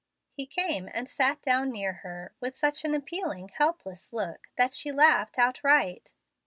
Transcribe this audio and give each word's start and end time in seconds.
He 0.31 0.47
came 0.47 0.89
and 0.91 1.07
sat 1.07 1.43
down 1.43 1.69
near 1.69 1.93
her, 2.01 2.33
with 2.39 2.57
such 2.57 2.83
an 2.83 2.95
appealing, 2.95 3.49
helpless 3.49 4.11
look 4.11 4.47
that 4.55 4.73
she 4.73 4.91
laughed 4.91 5.37
outright. 5.37 6.11